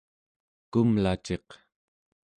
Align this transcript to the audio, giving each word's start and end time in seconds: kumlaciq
kumlaciq 0.71 1.47